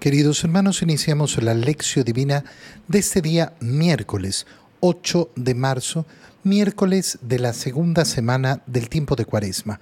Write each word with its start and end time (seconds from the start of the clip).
Queridos 0.00 0.44
hermanos, 0.44 0.80
iniciamos 0.82 1.42
la 1.42 1.54
lección 1.54 2.04
divina 2.04 2.44
de 2.86 3.00
este 3.00 3.20
día 3.20 3.54
miércoles 3.58 4.46
8 4.78 5.32
de 5.34 5.56
marzo, 5.56 6.06
miércoles 6.44 7.18
de 7.20 7.40
la 7.40 7.52
segunda 7.52 8.04
semana 8.04 8.62
del 8.66 8.88
tiempo 8.88 9.16
de 9.16 9.24
Cuaresma. 9.24 9.80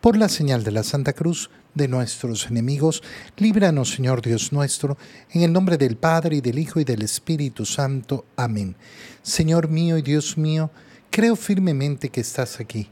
Por 0.00 0.16
la 0.16 0.30
señal 0.30 0.64
de 0.64 0.70
la 0.70 0.84
Santa 0.84 1.12
Cruz 1.12 1.50
de 1.74 1.86
nuestros 1.86 2.46
enemigos, 2.46 3.02
líbranos 3.36 3.90
Señor 3.90 4.22
Dios 4.22 4.54
nuestro, 4.54 4.96
en 5.32 5.42
el 5.42 5.52
nombre 5.52 5.76
del 5.76 5.98
Padre 5.98 6.36
y 6.36 6.40
del 6.40 6.58
Hijo 6.58 6.80
y 6.80 6.84
del 6.84 7.02
Espíritu 7.02 7.66
Santo. 7.66 8.24
Amén. 8.36 8.74
Señor 9.20 9.68
mío 9.68 9.98
y 9.98 10.02
Dios 10.02 10.38
mío, 10.38 10.70
creo 11.10 11.36
firmemente 11.36 12.08
que 12.08 12.22
estás 12.22 12.58
aquí 12.58 12.88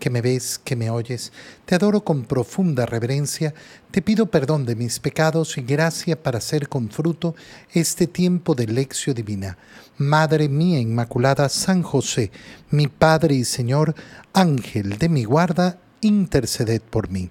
que 0.00 0.10
me 0.10 0.20
ves, 0.20 0.58
que 0.58 0.74
me 0.74 0.90
oyes, 0.90 1.30
te 1.64 1.76
adoro 1.76 2.02
con 2.02 2.24
profunda 2.24 2.86
reverencia, 2.86 3.54
te 3.92 4.02
pido 4.02 4.26
perdón 4.26 4.66
de 4.66 4.74
mis 4.74 4.98
pecados 4.98 5.56
y 5.58 5.62
gracia 5.62 6.20
para 6.20 6.38
hacer 6.38 6.68
con 6.68 6.90
fruto 6.90 7.36
este 7.72 8.08
tiempo 8.08 8.56
de 8.56 8.66
lección 8.66 9.14
divina. 9.14 9.58
Madre 9.98 10.48
mía 10.48 10.80
Inmaculada, 10.80 11.48
San 11.48 11.82
José, 11.82 12.32
mi 12.70 12.88
Padre 12.88 13.36
y 13.36 13.44
Señor, 13.44 13.94
Ángel 14.32 14.98
de 14.98 15.08
mi 15.08 15.22
guarda, 15.22 15.78
interceded 16.00 16.82
por 16.82 17.10
mí. 17.10 17.30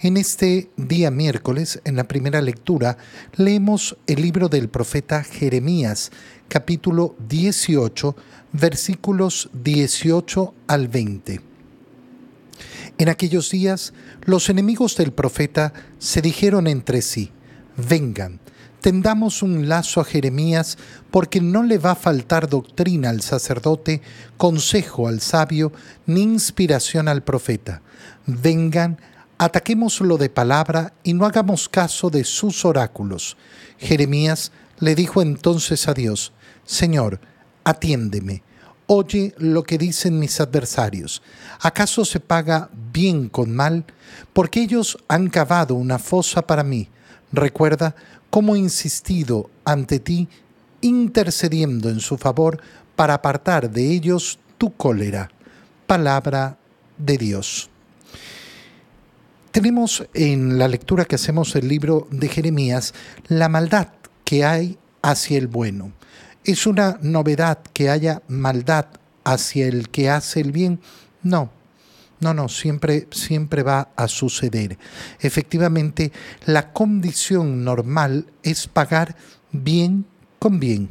En 0.00 0.16
este 0.16 0.70
día 0.76 1.10
miércoles, 1.10 1.80
en 1.84 1.96
la 1.96 2.04
primera 2.04 2.40
lectura, 2.40 2.98
leemos 3.34 3.96
el 4.06 4.22
libro 4.22 4.48
del 4.48 4.68
profeta 4.68 5.24
Jeremías, 5.24 6.12
capítulo 6.48 7.16
18, 7.28 8.14
versículos 8.52 9.50
18 9.52 10.54
al 10.68 10.88
20. 10.88 11.55
En 12.98 13.08
aquellos 13.08 13.50
días 13.50 13.92
los 14.24 14.48
enemigos 14.48 14.96
del 14.96 15.12
profeta 15.12 15.72
se 15.98 16.22
dijeron 16.22 16.66
entre 16.66 17.02
sí, 17.02 17.30
vengan, 17.76 18.40
tendamos 18.80 19.42
un 19.42 19.68
lazo 19.68 20.00
a 20.00 20.04
Jeremías, 20.04 20.78
porque 21.10 21.40
no 21.40 21.62
le 21.62 21.76
va 21.76 21.90
a 21.90 21.96
faltar 21.96 22.48
doctrina 22.48 23.10
al 23.10 23.20
sacerdote, 23.20 24.00
consejo 24.38 25.08
al 25.08 25.20
sabio, 25.20 25.72
ni 26.06 26.22
inspiración 26.22 27.08
al 27.08 27.22
profeta. 27.22 27.82
Vengan, 28.26 28.98
ataquémoslo 29.36 30.16
de 30.16 30.30
palabra 30.30 30.94
y 31.02 31.12
no 31.12 31.26
hagamos 31.26 31.68
caso 31.68 32.08
de 32.08 32.24
sus 32.24 32.64
oráculos. 32.64 33.36
Jeremías 33.76 34.52
le 34.78 34.94
dijo 34.94 35.20
entonces 35.20 35.86
a 35.86 35.92
Dios, 35.92 36.32
Señor, 36.64 37.20
atiéndeme 37.64 38.42
Oye 38.88 39.34
lo 39.38 39.64
que 39.64 39.78
dicen 39.78 40.18
mis 40.18 40.40
adversarios. 40.40 41.20
¿Acaso 41.60 42.04
se 42.04 42.20
paga 42.20 42.70
bien 42.92 43.28
con 43.28 43.54
mal? 43.54 43.84
Porque 44.32 44.62
ellos 44.62 44.96
han 45.08 45.28
cavado 45.28 45.74
una 45.74 45.98
fosa 45.98 46.46
para 46.46 46.62
mí. 46.62 46.88
Recuerda 47.32 47.96
cómo 48.30 48.54
he 48.54 48.58
insistido 48.58 49.50
ante 49.64 49.98
ti, 49.98 50.28
intercediendo 50.82 51.90
en 51.90 51.98
su 51.98 52.16
favor 52.16 52.60
para 52.94 53.14
apartar 53.14 53.70
de 53.70 53.90
ellos 53.90 54.38
tu 54.56 54.72
cólera. 54.74 55.30
Palabra 55.88 56.56
de 56.96 57.18
Dios. 57.18 57.68
Tenemos 59.50 60.06
en 60.14 60.58
la 60.58 60.68
lectura 60.68 61.06
que 61.06 61.14
hacemos 61.14 61.54
del 61.54 61.66
libro 61.66 62.06
de 62.10 62.28
Jeremías 62.28 62.94
la 63.26 63.48
maldad 63.48 63.88
que 64.22 64.44
hay 64.44 64.78
hacia 65.02 65.38
el 65.38 65.46
bueno. 65.46 65.92
¿Es 66.46 66.64
una 66.68 66.96
novedad 67.02 67.58
que 67.72 67.90
haya 67.90 68.22
maldad 68.28 68.86
hacia 69.24 69.66
el 69.66 69.88
que 69.88 70.08
hace 70.08 70.40
el 70.40 70.52
bien? 70.52 70.78
No. 71.24 71.50
No, 72.20 72.34
no, 72.34 72.48
siempre, 72.48 73.08
siempre 73.10 73.64
va 73.64 73.88
a 73.96 74.06
suceder. 74.06 74.78
Efectivamente, 75.18 76.12
la 76.44 76.72
condición 76.72 77.64
normal 77.64 78.26
es 78.44 78.68
pagar 78.68 79.16
bien 79.50 80.06
con 80.38 80.60
bien. 80.60 80.88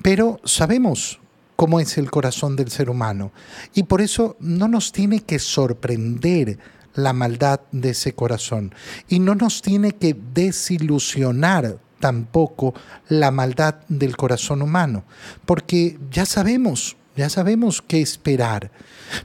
Pero 0.00 0.40
sabemos 0.44 1.20
cómo 1.54 1.80
es 1.80 1.98
el 1.98 2.10
corazón 2.10 2.56
del 2.56 2.70
ser 2.70 2.88
humano 2.88 3.30
y 3.74 3.82
por 3.82 4.00
eso 4.00 4.38
no 4.40 4.68
nos 4.68 4.90
tiene 4.90 5.20
que 5.20 5.38
sorprender 5.38 6.58
la 6.94 7.12
maldad 7.12 7.60
de 7.72 7.90
ese 7.90 8.14
corazón 8.14 8.74
y 9.06 9.18
no 9.18 9.34
nos 9.34 9.60
tiene 9.60 9.92
que 9.92 10.16
desilusionar 10.32 11.78
tampoco 11.98 12.74
la 13.08 13.30
maldad 13.30 13.76
del 13.88 14.16
corazón 14.16 14.62
humano, 14.62 15.04
porque 15.46 15.98
ya 16.10 16.26
sabemos, 16.26 16.96
ya 17.16 17.28
sabemos 17.28 17.82
qué 17.82 18.00
esperar. 18.00 18.70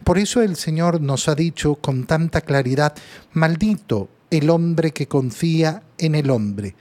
Por 0.03 0.17
eso 0.17 0.41
el 0.41 0.55
Señor 0.55 1.01
nos 1.01 1.27
ha 1.27 1.35
dicho 1.35 1.75
con 1.75 2.05
tanta 2.05 2.41
claridad, 2.41 2.95
maldito 3.33 4.09
el 4.29 4.49
hombre 4.49 4.91
que 4.91 5.07
confía 5.07 5.83
en 5.97 6.15
el 6.15 6.29
hombre. 6.29 6.75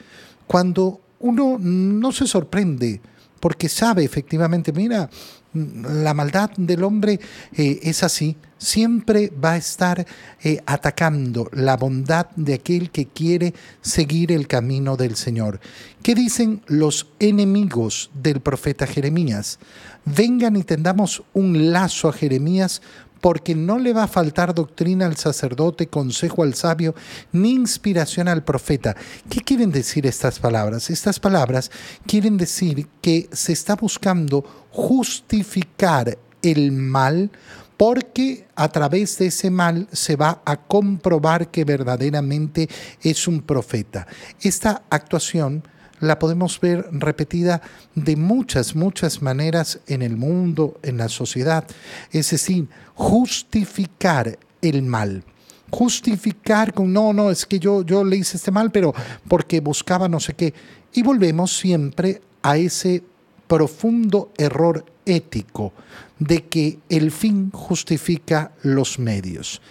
Cuando 0.46 1.00
uno 1.20 1.58
no 1.58 2.12
se 2.12 2.26
sorprende, 2.26 3.00
porque 3.40 3.68
sabe 3.68 4.04
efectivamente, 4.04 4.72
mira, 4.72 5.10
la 5.54 6.14
maldad 6.14 6.50
del 6.56 6.84
hombre 6.84 7.20
eh, 7.54 7.80
es 7.82 8.02
así, 8.02 8.36
siempre 8.58 9.30
va 9.30 9.52
a 9.52 9.56
estar 9.56 10.06
eh, 10.42 10.62
atacando 10.66 11.48
la 11.52 11.76
bondad 11.76 12.28
de 12.36 12.54
aquel 12.54 12.90
que 12.90 13.06
quiere 13.06 13.52
seguir 13.80 14.32
el 14.32 14.46
camino 14.46 14.96
del 14.96 15.16
Señor. 15.16 15.60
¿Qué 16.02 16.14
dicen 16.14 16.62
los 16.66 17.08
enemigos 17.18 18.10
del 18.14 18.40
profeta 18.40 18.86
Jeremías? 18.86 19.58
Vengan 20.04 20.56
y 20.56 20.62
tendamos 20.62 21.22
un 21.32 21.72
lazo 21.72 22.08
a 22.08 22.12
Jeremías 22.12 22.82
porque 23.22 23.54
no 23.54 23.78
le 23.78 23.92
va 23.92 24.02
a 24.02 24.08
faltar 24.08 24.52
doctrina 24.52 25.06
al 25.06 25.16
sacerdote, 25.16 25.86
consejo 25.86 26.42
al 26.42 26.54
sabio, 26.54 26.94
ni 27.30 27.52
inspiración 27.52 28.26
al 28.26 28.42
profeta. 28.42 28.96
¿Qué 29.30 29.40
quieren 29.40 29.70
decir 29.70 30.06
estas 30.06 30.40
palabras? 30.40 30.90
Estas 30.90 31.20
palabras 31.20 31.70
quieren 32.04 32.36
decir 32.36 32.88
que 33.00 33.30
se 33.32 33.52
está 33.52 33.76
buscando 33.76 34.44
justificar 34.72 36.18
el 36.42 36.72
mal 36.72 37.30
porque 37.76 38.48
a 38.56 38.68
través 38.68 39.16
de 39.18 39.26
ese 39.26 39.50
mal 39.50 39.86
se 39.92 40.16
va 40.16 40.42
a 40.44 40.56
comprobar 40.56 41.48
que 41.48 41.64
verdaderamente 41.64 42.68
es 43.00 43.28
un 43.28 43.40
profeta. 43.42 44.08
Esta 44.40 44.82
actuación 44.90 45.62
la 46.02 46.18
podemos 46.18 46.60
ver 46.60 46.84
repetida 46.90 47.62
de 47.94 48.16
muchas, 48.16 48.74
muchas 48.74 49.22
maneras 49.22 49.78
en 49.86 50.02
el 50.02 50.16
mundo, 50.16 50.80
en 50.82 50.98
la 50.98 51.08
sociedad. 51.08 51.64
Es 52.10 52.30
decir, 52.30 52.68
justificar 52.94 54.36
el 54.60 54.82
mal. 54.82 55.22
Justificar 55.70 56.74
con, 56.74 56.92
no, 56.92 57.12
no, 57.12 57.30
es 57.30 57.46
que 57.46 57.60
yo, 57.60 57.82
yo 57.82 58.02
le 58.02 58.16
hice 58.16 58.36
este 58.36 58.50
mal, 58.50 58.72
pero 58.72 58.92
porque 59.28 59.60
buscaba 59.60 60.08
no 60.08 60.18
sé 60.18 60.34
qué. 60.34 60.52
Y 60.92 61.04
volvemos 61.04 61.56
siempre 61.56 62.20
a 62.42 62.56
ese 62.56 63.04
profundo 63.46 64.32
error 64.36 64.84
ético 65.06 65.72
de 66.18 66.44
que 66.48 66.80
el 66.88 67.12
fin 67.12 67.52
justifica 67.52 68.52
los 68.62 68.98
medios. 68.98 69.62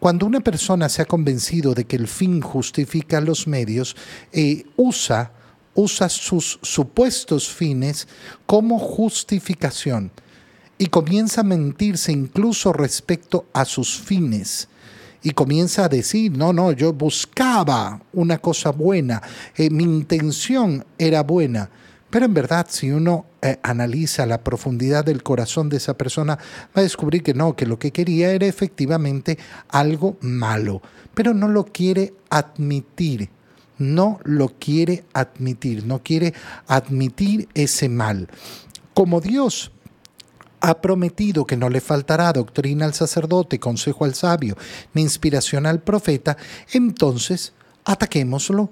Cuando 0.00 0.26
una 0.26 0.40
persona 0.40 0.88
se 0.88 1.02
ha 1.02 1.06
convencido 1.06 1.74
de 1.74 1.84
que 1.84 1.96
el 1.96 2.08
fin 2.08 2.40
justifica 2.40 3.20
los 3.20 3.46
medios, 3.46 3.96
eh, 4.32 4.64
usa 4.76 5.32
usa 5.76 6.08
sus 6.08 6.58
supuestos 6.62 7.48
fines 7.48 8.08
como 8.46 8.78
justificación 8.78 10.10
y 10.78 10.86
comienza 10.86 11.42
a 11.42 11.44
mentirse 11.44 12.12
incluso 12.12 12.72
respecto 12.72 13.46
a 13.52 13.64
sus 13.64 13.98
fines. 13.98 14.68
Y 15.22 15.30
comienza 15.30 15.84
a 15.84 15.88
decir, 15.88 16.36
no, 16.36 16.52
no, 16.52 16.72
yo 16.72 16.92
buscaba 16.92 18.00
una 18.12 18.38
cosa 18.38 18.70
buena, 18.70 19.22
eh, 19.56 19.70
mi 19.70 19.84
intención 19.84 20.84
era 20.98 21.22
buena. 21.22 21.70
Pero 22.10 22.26
en 22.26 22.34
verdad, 22.34 22.66
si 22.70 22.90
uno 22.90 23.26
eh, 23.42 23.58
analiza 23.62 24.24
la 24.24 24.44
profundidad 24.44 25.04
del 25.04 25.22
corazón 25.22 25.68
de 25.68 25.78
esa 25.78 25.94
persona, 25.94 26.36
va 26.36 26.80
a 26.80 26.82
descubrir 26.82 27.22
que 27.22 27.34
no, 27.34 27.56
que 27.56 27.66
lo 27.66 27.78
que 27.78 27.90
quería 27.90 28.30
era 28.30 28.46
efectivamente 28.46 29.36
algo 29.68 30.16
malo, 30.20 30.80
pero 31.14 31.34
no 31.34 31.48
lo 31.48 31.64
quiere 31.64 32.14
admitir 32.30 33.28
no 33.78 34.18
lo 34.24 34.48
quiere 34.58 35.04
admitir, 35.12 35.84
no 35.84 36.02
quiere 36.02 36.34
admitir 36.66 37.48
ese 37.54 37.88
mal. 37.88 38.28
Como 38.94 39.20
Dios 39.20 39.72
ha 40.60 40.80
prometido 40.80 41.46
que 41.46 41.56
no 41.56 41.68
le 41.68 41.80
faltará 41.80 42.32
doctrina 42.32 42.86
al 42.86 42.94
sacerdote, 42.94 43.60
consejo 43.60 44.04
al 44.04 44.14
sabio, 44.14 44.56
ni 44.94 45.02
inspiración 45.02 45.66
al 45.66 45.82
profeta, 45.82 46.36
entonces 46.72 47.52
ataquémoslo 47.84 48.70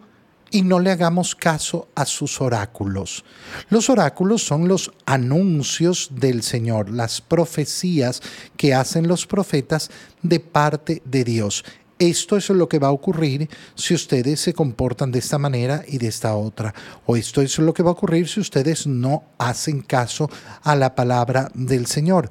y 0.51 0.63
no 0.63 0.79
le 0.79 0.93
hagamos 0.93 1.35
caso 1.35 1.89
a 1.95 2.07
sus 2.07 2.41
oráculos. 2.41 3.25
Los 3.71 3.91
oráculos 3.91 4.43
son 4.43 4.69
los 4.69 4.93
anuncios 5.05 6.11
del 6.13 6.43
Señor, 6.43 6.91
las 6.91 7.21
profecías 7.21 8.23
que 8.57 8.73
hacen 8.73 9.09
los 9.09 9.27
profetas 9.27 9.91
de 10.23 10.41
parte 10.41 11.03
de 11.05 11.25
Dios. 11.25 11.65
Esto 11.99 12.37
es 12.37 12.49
lo 12.51 12.69
que 12.69 12.79
va 12.79 12.89
a 12.89 12.93
ocurrir 12.93 13.49
si 13.75 13.95
ustedes 13.95 14.41
se 14.41 14.53
comportan 14.53 15.13
de 15.13 15.21
esta 15.21 15.39
manera 15.39 15.85
y 15.87 15.99
de 15.99 16.09
esta 16.09 16.35
otra. 16.35 16.75
O 17.07 17.17
esto 17.17 17.41
es 17.41 17.59
lo 17.59 17.73
que 17.73 17.83
va 17.83 17.91
a 17.91 17.93
ocurrir 17.93 18.29
si 18.29 18.41
ustedes 18.41 18.87
no 18.87 19.25
hacen 19.39 19.81
caso 19.81 20.29
a 20.63 20.75
la 20.75 20.95
palabra 20.95 21.51
del 21.55 21.87
Señor. 21.87 22.31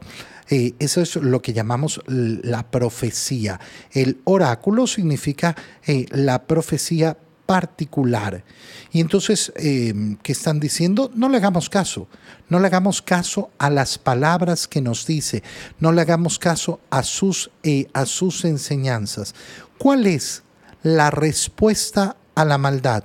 Eh, 0.49 0.73
eso 0.79 1.01
es 1.01 1.15
lo 1.15 1.41
que 1.41 1.53
llamamos 1.53 2.01
la 2.07 2.69
profecía. 2.69 3.59
El 3.91 4.19
oráculo 4.25 4.87
significa 4.87 5.55
eh, 5.85 6.05
la 6.11 6.43
profecía 6.43 7.17
particular. 7.45 8.43
Y 8.91 8.99
entonces, 8.99 9.51
eh, 9.55 9.93
¿qué 10.23 10.31
están 10.31 10.59
diciendo? 10.59 11.11
No 11.13 11.29
le 11.29 11.37
hagamos 11.37 11.69
caso. 11.69 12.07
No 12.49 12.59
le 12.59 12.67
hagamos 12.67 13.01
caso 13.01 13.51
a 13.57 13.69
las 13.69 13.97
palabras 13.97 14.67
que 14.67 14.81
nos 14.81 15.05
dice. 15.05 15.43
No 15.79 15.91
le 15.91 16.01
hagamos 16.01 16.39
caso 16.39 16.79
a 16.89 17.03
sus, 17.03 17.51
eh, 17.63 17.87
a 17.93 18.05
sus 18.05 18.45
enseñanzas. 18.45 19.33
¿Cuál 19.77 20.07
es 20.07 20.43
la 20.83 21.11
respuesta 21.11 22.15
a 22.35 22.45
la 22.45 22.57
maldad? 22.57 23.03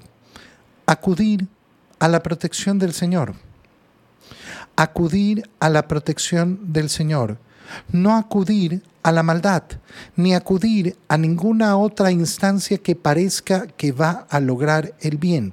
Acudir 0.87 1.49
a 1.99 2.09
la 2.09 2.23
protección 2.23 2.79
del 2.79 2.93
Señor. 2.93 3.35
Acudir 4.77 5.49
a 5.59 5.69
la 5.69 5.89
protección 5.89 6.73
del 6.73 6.89
Señor. 6.91 7.39
No 7.93 8.17
acudir 8.17 8.83
a 9.03 9.13
la 9.13 9.23
maldad, 9.23 9.63
ni 10.17 10.35
acudir 10.35 10.97
a 11.09 11.17
ninguna 11.17 11.77
otra 11.77 12.11
instancia 12.11 12.79
que 12.79 12.95
parezca 12.95 13.67
que 13.67 13.93
va 13.93 14.27
a 14.29 14.41
lograr 14.41 14.95
el 15.01 15.17
bien. 15.17 15.53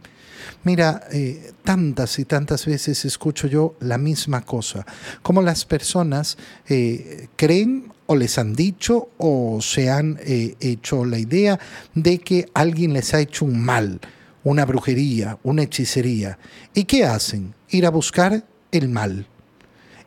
Mira, 0.64 1.08
eh, 1.12 1.54
tantas 1.64 2.20
y 2.20 2.26
tantas 2.26 2.66
veces 2.66 3.06
escucho 3.06 3.48
yo 3.48 3.76
la 3.80 3.98
misma 3.98 4.42
cosa, 4.42 4.86
como 5.22 5.42
las 5.42 5.66
personas 5.66 6.38
eh, 6.68 7.28
creen 7.36 7.92
o 8.08 8.16
les 8.16 8.38
han 8.38 8.54
dicho 8.54 9.10
o 9.18 9.60
se 9.62 9.90
han 9.90 10.20
eh, 10.22 10.56
hecho 10.60 11.06
la 11.06 11.18
idea 11.18 11.60
de 11.94 12.20
que 12.20 12.50
alguien 12.54 12.94
les 12.94 13.14
ha 13.14 13.20
hecho 13.20 13.46
un 13.46 13.60
mal, 13.60 14.00
una 14.44 14.66
brujería, 14.66 15.40
una 15.44 15.64
hechicería. 15.64 16.38
¿Y 16.74 16.84
qué 16.84 17.06
hacen? 17.06 17.56
Ir 17.70 17.86
a 17.86 17.90
buscar 17.90 18.46
el 18.72 18.90
mal 18.90 19.28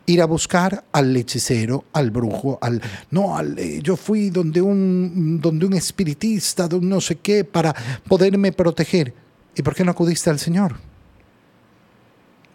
ir 0.09 0.23
a 0.23 0.25
buscar 0.25 0.85
al 0.91 1.15
hechicero, 1.15 1.85
al 1.93 2.09
brujo, 2.09 2.57
al 2.61 2.81
no, 3.11 3.37
al, 3.37 3.57
eh, 3.59 3.79
yo 3.83 3.95
fui 3.95 4.31
donde 4.31 4.59
un 4.59 5.39
donde 5.39 5.67
un 5.67 5.73
espiritista, 5.73 6.67
de 6.67 6.77
un 6.77 6.89
no 6.89 6.99
sé 6.99 7.17
qué 7.17 7.43
para 7.43 7.75
poderme 8.07 8.51
proteger. 8.51 9.13
¿Y 9.55 9.61
por 9.61 9.75
qué 9.75 9.85
no 9.85 9.91
acudiste 9.91 10.31
al 10.31 10.39
Señor? 10.39 10.77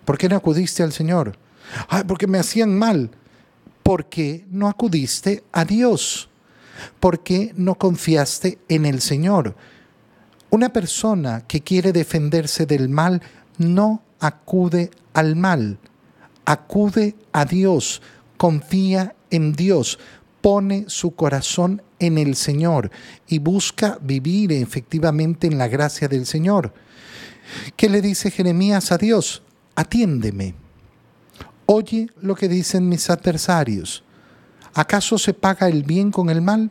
¿Por 0.05 0.19
qué 0.19 0.29
no 0.29 0.37
acudiste 0.37 0.83
al 0.83 0.93
Señor? 0.93 1.39
Porque 2.09 2.27
me 2.27 2.39
hacían 2.39 2.77
mal. 2.77 3.11
¿Por 3.85 4.07
qué 4.07 4.45
no 4.51 4.69
acudiste 4.69 5.45
a 5.53 5.65
Dios? 5.65 6.29
¿Por 6.99 7.23
qué 7.23 7.53
no 7.57 7.77
confiaste 7.77 8.59
en 8.69 8.85
el 8.85 9.01
Señor? 9.01 9.55
Una 10.51 10.73
persona 10.73 11.45
que 11.47 11.61
quiere 11.61 11.93
defenderse 11.93 12.67
del 12.67 12.89
mal 12.89 13.23
no 13.59 14.03
acude 14.19 14.91
al 15.13 15.37
mal 15.37 15.79
acude 16.45 17.15
a 17.33 17.45
Dios, 17.45 18.03
confía 18.37 19.15
en 19.31 19.53
Dios, 19.53 19.99
pone 20.41 20.85
su 20.89 21.15
corazón 21.15 21.83
en 21.99 22.19
el 22.19 22.37
Señor 22.37 22.91
y 23.27 23.39
busca 23.39 23.99
vivir 24.01 24.53
efectivamente 24.53 25.47
en 25.47 25.59
la 25.59 25.69
gracia 25.69 26.09
del 26.09 26.27
Señor. 26.27 26.73
¿Qué 27.77 27.89
le 27.89 28.01
dice 28.01 28.31
Jeremías 28.31 28.93
a 28.93 28.99
Dios? 28.99 29.43
Atiéndeme. 29.75 30.55
Oye 31.67 32.09
lo 32.21 32.35
que 32.35 32.49
dicen 32.49 32.89
mis 32.89 33.09
adversarios. 33.09 34.05
¿Acaso 34.75 35.19
se 35.19 35.33
paga 35.33 35.69
el 35.69 35.83
bien 35.83 36.11
con 36.11 36.31
el 36.31 36.43
mal? 36.43 36.71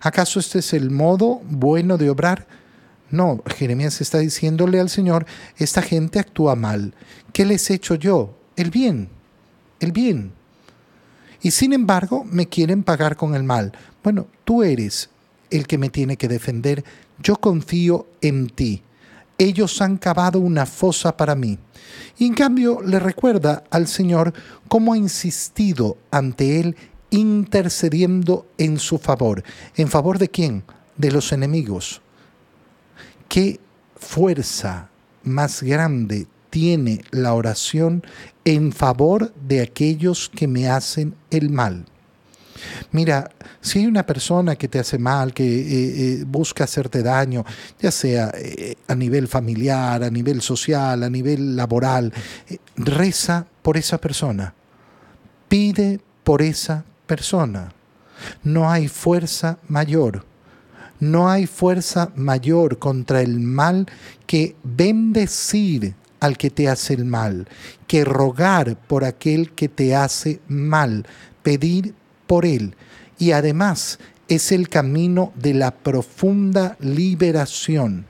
¿Acaso 0.00 0.40
este 0.40 0.60
es 0.60 0.72
el 0.72 0.90
modo 0.90 1.40
bueno 1.44 1.96
de 1.96 2.10
obrar? 2.10 2.46
No, 3.10 3.42
Jeremías 3.56 4.00
está 4.00 4.18
diciéndole 4.18 4.78
al 4.78 4.88
Señor, 4.88 5.26
esta 5.56 5.82
gente 5.82 6.20
actúa 6.20 6.54
mal. 6.54 6.94
¿Qué 7.32 7.44
les 7.44 7.68
he 7.70 7.74
hecho 7.74 7.96
yo? 7.96 8.36
El 8.60 8.70
bien, 8.70 9.08
el 9.80 9.92
bien. 9.92 10.32
Y 11.40 11.50
sin 11.52 11.72
embargo 11.72 12.24
me 12.24 12.46
quieren 12.46 12.82
pagar 12.82 13.16
con 13.16 13.34
el 13.34 13.42
mal. 13.42 13.72
Bueno, 14.02 14.26
tú 14.44 14.62
eres 14.62 15.08
el 15.50 15.66
que 15.66 15.78
me 15.78 15.88
tiene 15.88 16.18
que 16.18 16.28
defender. 16.28 16.84
Yo 17.22 17.36
confío 17.36 18.06
en 18.20 18.48
ti. 18.50 18.82
Ellos 19.38 19.80
han 19.80 19.96
cavado 19.96 20.40
una 20.40 20.66
fosa 20.66 21.16
para 21.16 21.34
mí. 21.34 21.58
Y 22.18 22.26
en 22.26 22.34
cambio 22.34 22.82
le 22.82 22.98
recuerda 22.98 23.64
al 23.70 23.86
Señor 23.86 24.34
cómo 24.68 24.92
ha 24.92 24.98
insistido 24.98 25.96
ante 26.10 26.60
Él 26.60 26.76
intercediendo 27.08 28.46
en 28.58 28.78
su 28.78 28.98
favor. 28.98 29.42
¿En 29.76 29.88
favor 29.88 30.18
de 30.18 30.28
quién? 30.28 30.64
De 30.98 31.10
los 31.10 31.32
enemigos. 31.32 32.02
¿Qué 33.26 33.58
fuerza 33.96 34.90
más 35.22 35.62
grande 35.62 36.26
tiene 36.50 37.02
la 37.10 37.34
oración 37.34 38.02
en 38.44 38.72
favor 38.72 39.32
de 39.34 39.62
aquellos 39.62 40.28
que 40.28 40.48
me 40.48 40.68
hacen 40.68 41.14
el 41.30 41.50
mal. 41.50 41.86
Mira, 42.92 43.30
si 43.60 43.78
hay 43.78 43.86
una 43.86 44.04
persona 44.04 44.56
que 44.56 44.68
te 44.68 44.78
hace 44.78 44.98
mal, 44.98 45.32
que 45.32 45.44
eh, 45.44 45.64
eh, 46.20 46.24
busca 46.26 46.64
hacerte 46.64 47.02
daño, 47.02 47.44
ya 47.80 47.90
sea 47.90 48.32
eh, 48.34 48.74
a 48.86 48.94
nivel 48.94 49.28
familiar, 49.28 50.02
a 50.02 50.10
nivel 50.10 50.42
social, 50.42 51.02
a 51.02 51.10
nivel 51.10 51.56
laboral, 51.56 52.12
reza 52.76 53.46
por 53.62 53.76
esa 53.76 53.98
persona. 53.98 54.54
Pide 55.48 56.00
por 56.24 56.42
esa 56.42 56.84
persona. 57.06 57.72
No 58.42 58.70
hay 58.70 58.88
fuerza 58.88 59.58
mayor. 59.68 60.24
No 60.98 61.30
hay 61.30 61.46
fuerza 61.46 62.10
mayor 62.14 62.78
contra 62.78 63.22
el 63.22 63.40
mal 63.40 63.86
que 64.26 64.54
bendecir 64.62 65.94
al 66.20 66.36
que 66.36 66.50
te 66.50 66.68
hace 66.68 66.94
el 66.94 67.04
mal, 67.04 67.48
que 67.86 68.04
rogar 68.04 68.76
por 68.76 69.04
aquel 69.04 69.52
que 69.52 69.68
te 69.68 69.96
hace 69.96 70.40
mal, 70.46 71.06
pedir 71.42 71.94
por 72.26 72.46
él. 72.46 72.76
Y 73.18 73.32
además 73.32 73.98
es 74.28 74.52
el 74.52 74.68
camino 74.68 75.32
de 75.34 75.54
la 75.54 75.72
profunda 75.72 76.76
liberación. 76.78 78.06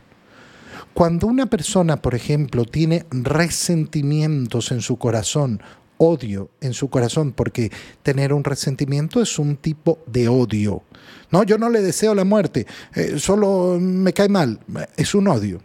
Cuando 0.92 1.28
una 1.28 1.46
persona, 1.46 2.02
por 2.02 2.14
ejemplo, 2.14 2.64
tiene 2.64 3.06
resentimientos 3.10 4.70
en 4.72 4.82
su 4.82 4.98
corazón, 4.98 5.62
odio 5.96 6.50
en 6.60 6.74
su 6.74 6.90
corazón, 6.90 7.32
porque 7.32 7.70
tener 8.02 8.32
un 8.32 8.44
resentimiento 8.44 9.22
es 9.22 9.38
un 9.38 9.56
tipo 9.56 10.00
de 10.06 10.28
odio. 10.28 10.82
No, 11.30 11.42
yo 11.42 11.58
no 11.58 11.70
le 11.70 11.80
deseo 11.80 12.14
la 12.14 12.24
muerte, 12.24 12.66
eh, 12.94 13.18
solo 13.18 13.78
me 13.80 14.12
cae 14.12 14.28
mal, 14.28 14.60
es 14.96 15.14
un 15.14 15.28
odio. 15.28 15.60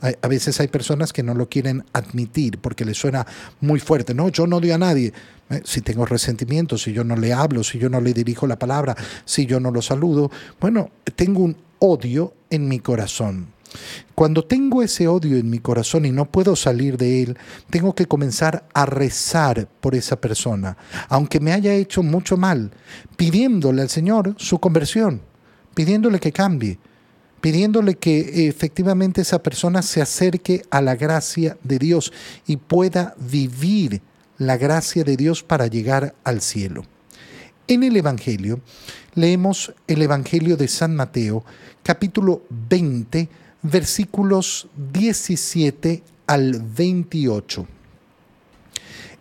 A 0.00 0.28
veces 0.28 0.58
hay 0.60 0.68
personas 0.68 1.12
que 1.12 1.22
no 1.22 1.34
lo 1.34 1.48
quieren 1.48 1.84
admitir 1.92 2.58
porque 2.58 2.84
les 2.84 2.96
suena 2.96 3.26
muy 3.60 3.80
fuerte. 3.80 4.14
No, 4.14 4.28
yo 4.28 4.46
no 4.46 4.56
odio 4.56 4.74
a 4.74 4.78
nadie. 4.78 5.12
Eh, 5.50 5.60
si 5.64 5.80
tengo 5.82 6.06
resentimiento, 6.06 6.78
si 6.78 6.92
yo 6.92 7.04
no 7.04 7.16
le 7.16 7.32
hablo, 7.32 7.62
si 7.64 7.78
yo 7.78 7.90
no 7.90 8.00
le 8.00 8.14
dirijo 8.14 8.46
la 8.46 8.58
palabra, 8.58 8.96
si 9.24 9.46
yo 9.46 9.60
no 9.60 9.70
lo 9.70 9.82
saludo, 9.82 10.30
bueno, 10.60 10.90
tengo 11.16 11.40
un 11.40 11.56
odio 11.80 12.34
en 12.48 12.68
mi 12.68 12.78
corazón. 12.78 13.48
Cuando 14.14 14.44
tengo 14.44 14.82
ese 14.82 15.06
odio 15.06 15.36
en 15.36 15.48
mi 15.48 15.58
corazón 15.58 16.04
y 16.04 16.10
no 16.10 16.24
puedo 16.24 16.56
salir 16.56 16.96
de 16.96 17.22
él, 17.22 17.38
tengo 17.70 17.94
que 17.94 18.06
comenzar 18.06 18.68
a 18.74 18.86
rezar 18.86 19.68
por 19.80 19.94
esa 19.94 20.20
persona, 20.20 20.76
aunque 21.08 21.40
me 21.40 21.52
haya 21.52 21.74
hecho 21.74 22.02
mucho 22.02 22.36
mal, 22.36 22.72
pidiéndole 23.16 23.82
al 23.82 23.88
Señor 23.88 24.34
su 24.38 24.58
conversión, 24.58 25.22
pidiéndole 25.74 26.18
que 26.18 26.32
cambie 26.32 26.78
pidiéndole 27.40 27.94
que 27.94 28.48
efectivamente 28.48 29.22
esa 29.22 29.42
persona 29.42 29.82
se 29.82 30.02
acerque 30.02 30.62
a 30.70 30.80
la 30.80 30.96
gracia 30.96 31.56
de 31.62 31.78
Dios 31.78 32.12
y 32.46 32.56
pueda 32.56 33.14
vivir 33.18 34.02
la 34.38 34.56
gracia 34.56 35.04
de 35.04 35.16
Dios 35.16 35.42
para 35.42 35.66
llegar 35.66 36.14
al 36.24 36.40
cielo. 36.40 36.84
En 37.68 37.82
el 37.82 37.96
Evangelio 37.96 38.60
leemos 39.14 39.72
el 39.86 40.02
Evangelio 40.02 40.56
de 40.56 40.68
San 40.68 40.96
Mateo, 40.96 41.44
capítulo 41.82 42.42
20, 42.68 43.28
versículos 43.62 44.68
17 44.92 46.02
al 46.26 46.60
28. 46.60 47.66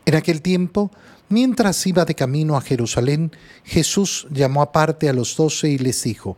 En 0.06 0.16
aquel 0.16 0.42
tiempo, 0.42 0.92
mientras 1.30 1.86
iba 1.88 2.06
de 2.06 2.16
camino 2.16 2.58
a 2.58 2.62
Jerusalén, 2.62 3.32
Jesús 3.64 4.28
llamó 4.32 4.62
aparte 4.62 5.08
a 5.10 5.14
los 5.14 5.36
doce 5.36 5.70
y 5.70 5.78
les 5.78 6.04
dijo, 6.04 6.38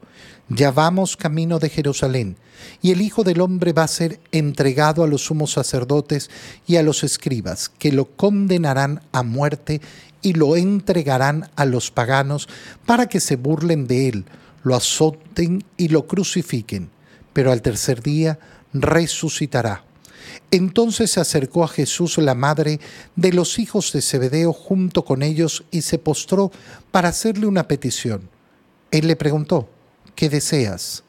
ya 0.50 0.72
vamos 0.72 1.16
camino 1.16 1.60
de 1.60 1.70
Jerusalén, 1.70 2.36
y 2.82 2.92
el 2.92 3.02
Hijo 3.02 3.24
del 3.24 3.42
Hombre 3.42 3.74
va 3.74 3.84
a 3.84 3.88
ser 3.88 4.20
entregado 4.32 5.04
a 5.04 5.08
los 5.08 5.26
sumos 5.26 5.54
sacerdotes 5.54 6.30
y 6.68 6.76
a 6.76 6.84
los 6.84 7.04
escribas, 7.04 7.70
que 7.70 7.92
lo 7.92 8.06
condenarán 8.06 9.02
a 9.12 9.24
muerte 9.24 9.82
y 10.22 10.34
lo 10.34 10.56
entregarán 10.56 11.50
a 11.56 11.66
los 11.66 11.90
paganos 11.90 12.48
para 12.86 13.08
que 13.08 13.20
se 13.20 13.38
burlen 13.38 13.88
de 13.88 14.10
él, 14.10 14.26
lo 14.64 14.76
azoten 14.76 15.64
y 15.78 15.88
lo 15.88 16.06
crucifiquen, 16.06 16.90
pero 17.34 17.52
al 17.52 17.62
tercer 17.62 18.04
día 18.04 18.38
resucitará. 18.74 19.86
Entonces 20.52 21.12
se 21.12 21.20
acercó 21.20 21.64
a 21.64 21.68
Jesús 21.68 22.18
la 22.18 22.36
madre 22.36 22.80
de 23.16 23.34
los 23.34 23.60
hijos 23.60 23.92
de 23.94 24.02
Zebedeo 24.02 24.54
junto 24.54 25.06
con 25.06 25.24
ellos 25.24 25.64
y 25.72 25.82
se 25.82 25.98
postró 25.98 26.52
para 26.92 27.10
hacerle 27.10 27.48
una 27.48 27.68
petición. 27.68 28.30
Él 28.92 29.08
le 29.08 29.16
preguntó, 29.16 29.70
¿qué 30.16 30.30
deseas? 30.30 31.04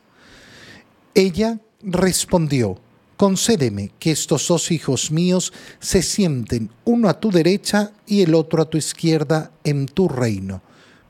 Ella 1.15 1.59
respondió, 1.83 2.79
concédeme 3.17 3.91
que 3.99 4.13
estos 4.13 4.49
dos 4.49 4.71
hijos 4.71 5.11
míos 5.11 5.53
se 5.81 6.03
sienten 6.03 6.71
uno 6.85 7.09
a 7.09 7.21
tu 7.21 7.31
derecha 7.31 7.93
y 8.07 8.23
el 8.23 8.35
otro 8.35 8.63
a 8.63 8.71
tu 8.71 8.79
izquierda 8.79 9.51
en 9.65 9.87
tu 9.87 10.09
reino. 10.09 10.63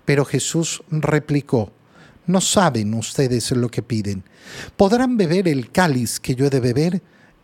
Pero 0.04 0.24
Jesús 0.24 0.82
replicó, 0.90 1.72
No 2.26 2.40
saben 2.40 2.94
ustedes 2.94 3.50
lo 3.52 3.68
que 3.68 3.82
piden. 3.82 4.24
¿Podrán 4.76 5.16
beber 5.16 5.48
el 5.48 5.70
cáliz 5.70 6.20
que 6.20 6.34
yo 6.34 6.46
he 6.46 6.50
de 6.50 6.60
beber? 6.60 7.02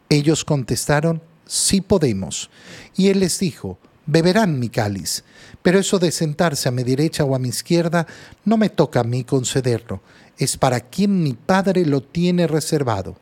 Ellos 0.08 0.44
contestaron, 0.44 1.22
sí 1.46 1.80
podemos. 1.80 2.50
Y 2.96 3.08
él 3.08 3.20
les 3.20 3.38
dijo, 3.38 3.78
beberán 4.06 4.58
mi 4.58 4.70
cáliz, 4.70 5.24
pero 5.62 5.78
eso 5.78 5.98
de 5.98 6.10
sentarse 6.10 6.68
a 6.68 6.72
mi 6.72 6.82
derecha 6.82 7.24
o 7.24 7.34
a 7.34 7.38
mi 7.38 7.48
izquierda 7.48 8.06
no 8.44 8.56
me 8.56 8.70
toca 8.70 9.00
a 9.00 9.04
mí 9.04 9.24
concederlo, 9.24 10.00
es 10.38 10.56
para 10.56 10.80
quien 10.80 11.22
mi 11.22 11.34
Padre 11.34 11.84
lo 11.84 12.02
tiene 12.02 12.46
reservado. 12.46 13.16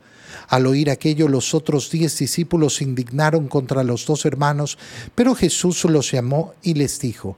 Al 0.48 0.66
oír 0.66 0.90
aquello, 0.90 1.28
los 1.28 1.54
otros 1.54 1.90
diez 1.90 2.16
discípulos 2.18 2.76
se 2.76 2.84
indignaron 2.84 3.48
contra 3.48 3.82
los 3.82 4.06
dos 4.06 4.24
hermanos, 4.26 4.78
pero 5.14 5.34
Jesús 5.34 5.84
los 5.84 6.12
llamó 6.12 6.54
y 6.62 6.74
les 6.74 7.00
dijo, 7.00 7.36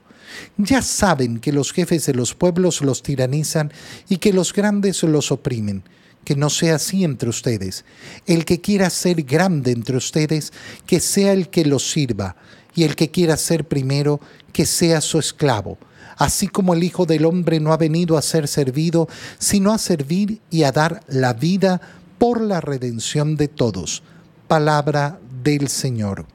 ya 0.57 0.83
saben 0.83 1.39
que 1.39 1.51
los 1.51 1.71
jefes 1.71 2.05
de 2.05 2.13
los 2.13 2.35
pueblos 2.35 2.81
los 2.81 3.01
tiranizan 3.01 3.73
y 4.09 4.17
que 4.17 4.31
los 4.31 4.53
grandes 4.53 5.01
los 5.01 5.31
oprimen. 5.31 5.83
Que 6.29 6.35
no 6.35 6.51
sea 6.51 6.75
así 6.75 7.03
entre 7.03 7.27
ustedes. 7.27 7.85
El 8.27 8.45
que 8.45 8.61
quiera 8.61 8.91
ser 8.91 9.23
grande 9.23 9.71
entre 9.71 9.97
ustedes, 9.97 10.53
que 10.85 10.99
sea 10.99 11.33
el 11.33 11.49
que 11.49 11.65
los 11.65 11.89
sirva, 11.89 12.35
y 12.75 12.83
el 12.83 12.95
que 12.95 13.09
quiera 13.09 13.35
ser 13.35 13.67
primero, 13.67 14.19
que 14.53 14.67
sea 14.67 15.01
su 15.01 15.17
esclavo. 15.17 15.79
Así 16.17 16.47
como 16.47 16.75
el 16.75 16.83
Hijo 16.83 17.07
del 17.07 17.25
Hombre 17.25 17.59
no 17.59 17.73
ha 17.73 17.77
venido 17.77 18.15
a 18.15 18.21
ser 18.21 18.47
servido, 18.47 19.09
sino 19.39 19.73
a 19.73 19.79
servir 19.79 20.39
y 20.51 20.65
a 20.65 20.71
dar 20.71 21.01
la 21.07 21.33
vida 21.33 21.81
por 22.19 22.41
la 22.41 22.61
redención 22.61 23.35
de 23.35 23.47
todos. 23.47 24.03
Palabra 24.47 25.19
del 25.41 25.67
Señor. 25.67 26.27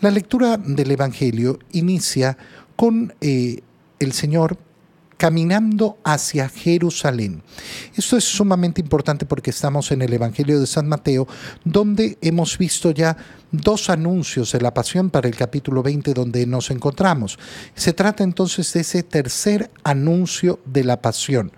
La 0.00 0.10
lectura 0.10 0.56
del 0.56 0.92
Evangelio 0.92 1.58
inicia 1.72 2.38
con 2.74 3.12
eh, 3.20 3.60
el 3.98 4.14
Señor 4.14 4.56
caminando 5.18 5.98
hacia 6.04 6.48
Jerusalén. 6.48 7.42
Esto 7.94 8.16
es 8.16 8.24
sumamente 8.24 8.80
importante 8.80 9.26
porque 9.26 9.50
estamos 9.50 9.90
en 9.90 10.00
el 10.00 10.12
Evangelio 10.12 10.58
de 10.58 10.66
San 10.66 10.88
Mateo, 10.88 11.28
donde 11.64 12.16
hemos 12.22 12.56
visto 12.56 12.92
ya 12.92 13.16
dos 13.50 13.90
anuncios 13.90 14.52
de 14.52 14.60
la 14.60 14.72
pasión 14.72 15.10
para 15.10 15.28
el 15.28 15.36
capítulo 15.36 15.82
20 15.82 16.14
donde 16.14 16.46
nos 16.46 16.70
encontramos. 16.70 17.38
Se 17.74 17.92
trata 17.92 18.22
entonces 18.24 18.72
de 18.72 18.80
ese 18.80 19.02
tercer 19.02 19.70
anuncio 19.82 20.60
de 20.64 20.84
la 20.84 21.02
pasión. 21.02 21.52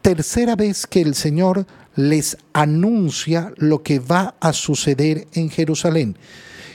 Tercera 0.00 0.54
vez 0.54 0.86
que 0.86 1.00
el 1.00 1.16
Señor 1.16 1.66
les 1.96 2.36
anuncia 2.52 3.52
lo 3.56 3.82
que 3.82 3.98
va 3.98 4.36
a 4.38 4.52
suceder 4.52 5.26
en 5.32 5.50
Jerusalén. 5.50 6.16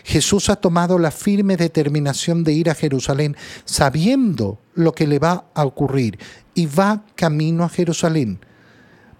Jesús 0.03 0.49
ha 0.49 0.55
tomado 0.55 0.99
la 0.99 1.11
firme 1.11 1.57
determinación 1.57 2.43
de 2.43 2.53
ir 2.53 2.69
a 2.69 2.75
Jerusalén 2.75 3.37
sabiendo 3.65 4.59
lo 4.73 4.93
que 4.93 5.07
le 5.07 5.19
va 5.19 5.45
a 5.53 5.65
ocurrir 5.65 6.17
y 6.53 6.65
va 6.65 7.03
camino 7.15 7.63
a 7.63 7.69
Jerusalén. 7.69 8.39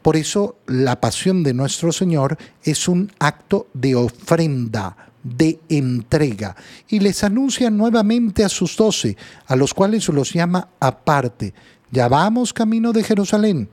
Por 0.01 0.17
eso 0.17 0.57
la 0.65 0.99
pasión 0.99 1.43
de 1.43 1.53
nuestro 1.53 1.91
Señor 1.91 2.37
es 2.63 2.87
un 2.87 3.11
acto 3.19 3.67
de 3.73 3.95
ofrenda, 3.95 4.97
de 5.23 5.59
entrega. 5.69 6.55
Y 6.89 6.99
les 6.99 7.23
anuncia 7.23 7.69
nuevamente 7.69 8.43
a 8.43 8.49
sus 8.49 8.75
doce, 8.75 9.15
a 9.45 9.55
los 9.55 9.73
cuales 9.73 10.07
los 10.09 10.33
llama 10.33 10.69
aparte. 10.79 11.53
Ya 11.91 12.07
vamos 12.07 12.53
camino 12.53 12.93
de 12.93 13.03
Jerusalén 13.03 13.69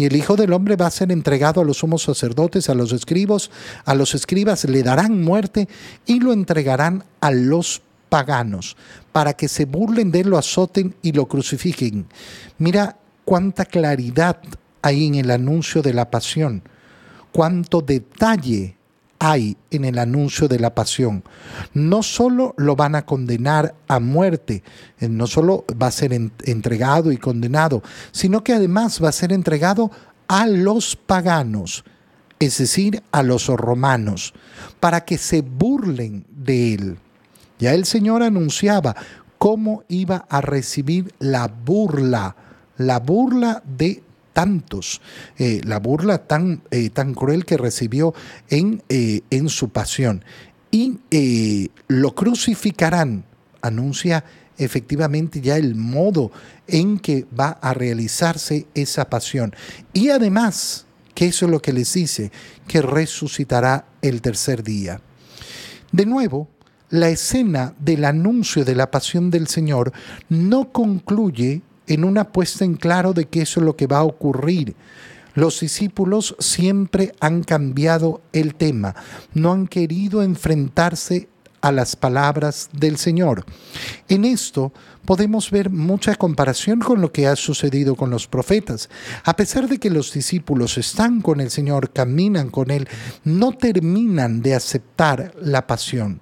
y 0.00 0.06
el 0.06 0.16
Hijo 0.16 0.34
del 0.34 0.54
Hombre 0.54 0.76
va 0.76 0.86
a 0.86 0.90
ser 0.90 1.12
entregado 1.12 1.60
a 1.60 1.64
los 1.64 1.78
sumos 1.78 2.02
sacerdotes, 2.02 2.70
a 2.70 2.74
los 2.74 2.92
escribos, 2.92 3.50
a 3.84 3.94
los 3.94 4.14
escribas 4.14 4.64
le 4.64 4.82
darán 4.82 5.22
muerte 5.22 5.68
y 6.06 6.20
lo 6.20 6.32
entregarán 6.32 7.04
a 7.20 7.30
los 7.30 7.82
paganos, 8.10 8.76
para 9.12 9.32
que 9.32 9.48
se 9.48 9.64
burlen 9.64 10.10
de 10.10 10.20
él, 10.20 10.28
lo 10.28 10.36
azoten 10.36 10.94
y 11.00 11.12
lo 11.12 11.26
crucifiquen. 11.26 12.06
Mira 12.58 12.98
cuánta 13.24 13.64
claridad 13.64 14.38
hay 14.82 15.06
en 15.06 15.14
el 15.14 15.30
anuncio 15.30 15.80
de 15.80 15.94
la 15.94 16.10
pasión, 16.10 16.62
cuánto 17.32 17.80
detalle 17.80 18.76
hay 19.20 19.58
en 19.70 19.84
el 19.84 19.98
anuncio 19.98 20.48
de 20.48 20.58
la 20.58 20.74
pasión. 20.74 21.22
No 21.74 22.02
solo 22.02 22.54
lo 22.56 22.74
van 22.74 22.94
a 22.94 23.04
condenar 23.04 23.74
a 23.86 24.00
muerte, 24.00 24.64
eh, 24.98 25.08
no 25.08 25.26
solo 25.26 25.64
va 25.80 25.88
a 25.88 25.92
ser 25.92 26.12
entregado 26.12 27.12
y 27.12 27.18
condenado, 27.18 27.82
sino 28.12 28.42
que 28.42 28.54
además 28.54 29.02
va 29.02 29.10
a 29.10 29.12
ser 29.12 29.32
entregado 29.32 29.90
a 30.26 30.46
los 30.46 30.96
paganos, 30.96 31.84
es 32.38 32.58
decir, 32.58 33.02
a 33.12 33.22
los 33.22 33.48
romanos, 33.48 34.32
para 34.80 35.04
que 35.04 35.18
se 35.18 35.42
burlen 35.42 36.24
de 36.30 36.74
él. 36.74 36.98
Ya 37.60 37.74
el 37.74 37.84
Señor 37.84 38.22
anunciaba 38.22 38.96
cómo 39.38 39.84
iba 39.88 40.26
a 40.28 40.40
recibir 40.40 41.14
la 41.18 41.46
burla, 41.46 42.34
la 42.76 42.98
burla 42.98 43.62
de 43.64 44.02
tantos, 44.32 45.00
eh, 45.38 45.60
la 45.64 45.78
burla 45.78 46.26
tan, 46.26 46.62
eh, 46.70 46.90
tan 46.90 47.14
cruel 47.14 47.44
que 47.44 47.58
recibió 47.58 48.14
en, 48.48 48.82
eh, 48.88 49.20
en 49.30 49.48
su 49.48 49.68
pasión. 49.68 50.24
Y 50.70 51.00
lo 51.88 52.14
crucificarán, 52.14 53.24
anuncia 53.60 54.24
efectivamente 54.56 55.40
ya 55.40 55.56
el 55.56 55.74
modo 55.74 56.30
en 56.68 56.98
que 56.98 57.26
va 57.38 57.58
a 57.60 57.74
realizarse 57.74 58.66
esa 58.74 59.10
pasión. 59.10 59.54
Y 59.92 60.10
además, 60.10 60.86
que 61.14 61.26
eso 61.26 61.46
es 61.46 61.50
lo 61.50 61.60
que 61.60 61.72
les 61.72 61.92
dice, 61.92 62.30
que 62.68 62.82
resucitará 62.82 63.86
el 64.00 64.22
tercer 64.22 64.62
día. 64.62 65.00
De 65.90 66.06
nuevo, 66.06 66.48
la 66.90 67.08
escena 67.08 67.74
del 67.78 68.04
anuncio 68.04 68.64
de 68.64 68.74
la 68.74 68.90
pasión 68.90 69.30
del 69.30 69.46
Señor 69.46 69.92
no 70.28 70.72
concluye 70.72 71.62
en 71.86 72.04
una 72.04 72.32
puesta 72.32 72.64
en 72.64 72.74
claro 72.74 73.12
de 73.12 73.26
que 73.26 73.42
eso 73.42 73.60
es 73.60 73.66
lo 73.66 73.76
que 73.76 73.86
va 73.86 73.98
a 73.98 74.04
ocurrir. 74.04 74.74
Los 75.34 75.60
discípulos 75.60 76.34
siempre 76.40 77.14
han 77.20 77.44
cambiado 77.44 78.20
el 78.32 78.54
tema, 78.56 78.96
no 79.32 79.52
han 79.52 79.68
querido 79.68 80.22
enfrentarse 80.22 81.28
a 81.60 81.70
las 81.70 81.94
palabras 81.94 82.70
del 82.72 82.96
Señor. 82.96 83.44
En 84.08 84.24
esto 84.24 84.72
podemos 85.04 85.50
ver 85.50 85.70
mucha 85.70 86.14
comparación 86.16 86.80
con 86.80 87.00
lo 87.00 87.12
que 87.12 87.26
ha 87.26 87.36
sucedido 87.36 87.94
con 87.94 88.10
los 88.10 88.26
profetas. 88.26 88.88
A 89.24 89.36
pesar 89.36 89.68
de 89.68 89.78
que 89.78 89.90
los 89.90 90.12
discípulos 90.12 90.78
están 90.78 91.20
con 91.20 91.40
el 91.40 91.50
Señor, 91.50 91.90
caminan 91.90 92.50
con 92.50 92.70
Él, 92.70 92.88
no 93.24 93.52
terminan 93.52 94.42
de 94.42 94.54
aceptar 94.54 95.32
la 95.40 95.66
pasión. 95.66 96.20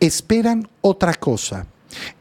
Esperan 0.00 0.68
otra 0.80 1.14
cosa. 1.14 1.66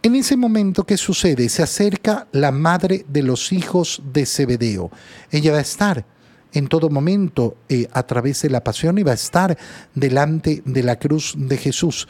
En 0.01 0.15
ese 0.15 0.37
momento, 0.37 0.83
¿qué 0.83 0.97
sucede? 0.97 1.49
Se 1.49 1.63
acerca 1.63 2.27
la 2.31 2.51
madre 2.51 3.05
de 3.07 3.23
los 3.23 3.51
hijos 3.51 4.01
de 4.13 4.25
Zebedeo. 4.25 4.91
Ella 5.31 5.51
va 5.51 5.57
a 5.59 5.61
estar 5.61 6.05
en 6.53 6.67
todo 6.67 6.89
momento 6.89 7.57
eh, 7.67 7.87
a 7.91 8.03
través 8.03 8.41
de 8.43 8.49
la 8.49 8.63
pasión 8.63 8.97
y 8.97 9.03
va 9.03 9.11
a 9.11 9.15
estar 9.15 9.57
delante 9.95 10.61
de 10.65 10.83
la 10.83 10.97
cruz 10.97 11.33
de 11.35 11.57
Jesús, 11.57 12.07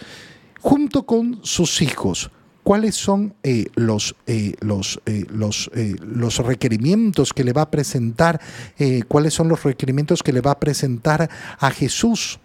junto 0.61 1.05
con 1.05 1.39
sus 1.43 1.81
hijos. 1.81 2.29
¿Cuáles 2.63 2.95
son 2.95 3.33
eh, 3.43 3.67
los, 3.75 4.15
eh, 4.25 4.53
los, 4.61 5.01
los, 5.29 5.69
los, 5.73 6.37
requerimientos 6.37 7.33
que 7.33 7.43
le 7.43 7.51
va 7.51 7.63
a 7.63 7.71
presentar? 7.71 8.39
¿Cuáles 9.09 9.33
son 9.33 9.49
los 9.49 9.63
requerimientos 9.63 10.23
que 10.23 10.31
le 10.31 10.39
va 10.39 10.51
a 10.51 10.59
presentar 10.59 11.29
a 11.59 11.71
Jesús? 11.71 12.39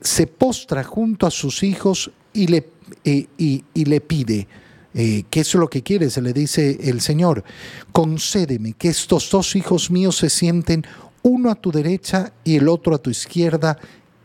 Se 0.00 0.26
postra 0.26 0.84
junto 0.84 1.26
a 1.26 1.30
sus 1.30 1.62
hijos 1.62 2.10
y 2.32 2.46
le 2.46 2.72
y, 3.04 3.62
le 3.74 4.00
pide, 4.00 4.46
eh, 4.94 5.24
¿qué 5.30 5.40
es 5.40 5.54
lo 5.54 5.68
que 5.68 5.82
quiere? 5.82 6.10
Se 6.10 6.22
le 6.22 6.32
dice 6.32 6.78
el 6.82 7.00
Señor, 7.00 7.44
concédeme 7.92 8.74
que 8.74 8.88
estos 8.88 9.30
dos 9.30 9.56
hijos 9.56 9.90
míos 9.90 10.16
se 10.16 10.30
sienten 10.30 10.84
uno 11.22 11.50
a 11.50 11.54
tu 11.54 11.70
derecha 11.70 12.32
y 12.44 12.56
el 12.56 12.68
otro 12.68 12.94
a 12.94 12.98
tu 12.98 13.10
izquierda 13.10 13.78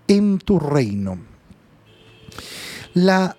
en 0.07 0.39
tu 0.39 0.59
reino. 0.59 1.19
La 2.93 3.37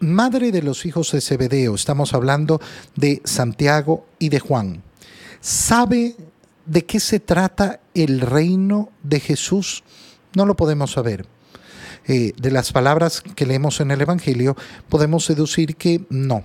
madre 0.00 0.50
de 0.50 0.62
los 0.62 0.86
hijos 0.86 1.12
de 1.12 1.20
Zebedeo, 1.20 1.74
estamos 1.74 2.14
hablando 2.14 2.60
de 2.96 3.20
Santiago 3.24 4.06
y 4.18 4.30
de 4.30 4.40
Juan, 4.40 4.82
¿sabe 5.40 6.16
de 6.64 6.86
qué 6.86 7.00
se 7.00 7.20
trata 7.20 7.80
el 7.94 8.20
reino 8.20 8.90
de 9.02 9.20
Jesús? 9.20 9.82
No 10.34 10.46
lo 10.46 10.56
podemos 10.56 10.92
saber. 10.92 11.26
Eh, 12.06 12.32
de 12.36 12.50
las 12.50 12.72
palabras 12.72 13.20
que 13.20 13.46
leemos 13.46 13.80
en 13.80 13.90
el 13.90 14.00
Evangelio, 14.00 14.56
podemos 14.88 15.28
deducir 15.28 15.76
que 15.76 16.04
no, 16.08 16.42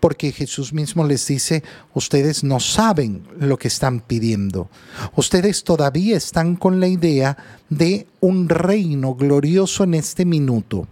porque 0.00 0.32
Jesús 0.32 0.72
mismo 0.72 1.06
les 1.06 1.26
dice, 1.26 1.62
ustedes 1.92 2.44
no 2.44 2.60
saben 2.60 3.26
lo 3.38 3.58
que 3.58 3.68
están 3.68 4.00
pidiendo. 4.00 4.68
Ustedes 5.16 5.64
todavía 5.64 6.16
están 6.16 6.56
con 6.56 6.80
la 6.80 6.88
idea 6.88 7.36
de 7.68 8.06
un 8.20 8.48
reino 8.48 9.14
glorioso 9.14 9.84
en 9.84 9.94
este 9.94 10.24
minuto. 10.24 10.88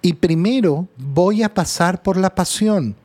Y 0.00 0.14
primero 0.14 0.88
voy 0.96 1.42
a 1.42 1.54
pasar 1.54 2.02
por 2.02 2.16
la 2.16 2.34
pasión. 2.34 2.96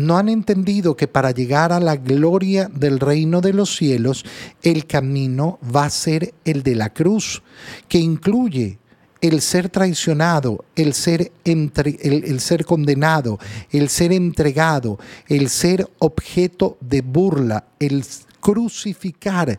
No 0.00 0.16
han 0.16 0.30
entendido 0.30 0.96
que 0.96 1.08
para 1.08 1.30
llegar 1.30 1.74
a 1.74 1.78
la 1.78 1.94
gloria 1.94 2.70
del 2.72 3.00
reino 3.00 3.42
de 3.42 3.52
los 3.52 3.76
cielos, 3.76 4.24
el 4.62 4.86
camino 4.86 5.58
va 5.62 5.84
a 5.84 5.90
ser 5.90 6.32
el 6.46 6.62
de 6.62 6.74
la 6.74 6.88
cruz, 6.94 7.42
que 7.86 7.98
incluye 7.98 8.78
el 9.20 9.42
ser 9.42 9.68
traicionado, 9.68 10.64
el 10.74 10.94
ser, 10.94 11.32
entre, 11.44 11.98
el, 12.00 12.40
ser 12.40 12.64
condenado, 12.64 13.38
el 13.72 13.90
ser 13.90 14.12
entregado, 14.12 14.98
el 15.28 15.50
ser 15.50 15.86
objeto 15.98 16.78
de 16.80 17.02
burla, 17.02 17.66
el 17.78 18.02
crucificar 18.40 19.58